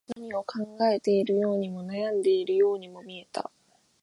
[0.15, 0.59] 何かを考
[0.89, 3.51] えているようにも、悩んでいるようにも見えた